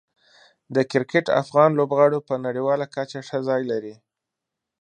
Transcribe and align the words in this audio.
د 0.75 0.77
کرکټ 0.91 1.25
افغان 1.41 1.69
لوبغاړو 1.79 2.19
په 2.27 2.33
نړیواله 2.45 2.85
کچه 2.95 3.19
ښه 3.27 3.39
ځای 3.47 3.61
لري. 3.71 3.95